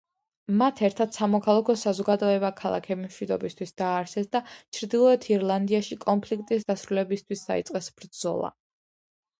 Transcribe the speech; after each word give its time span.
მათ 0.59 0.79
ერთად 0.87 1.11
სამოქალაქო 1.17 1.75
საზოგადოება 1.81 2.51
„ქალები 2.61 2.97
მშვიდობისთვის“ 3.03 3.75
დააარსეს 3.83 4.33
და 4.37 4.43
ჩრდილოეთ 4.79 5.29
ირლანდიაში 5.37 6.01
კონფლიქტის 6.09 6.69
დასრულებისთვის 6.73 7.49
დაიწყეს 7.53 7.97
ბრძოლა. 8.01 8.53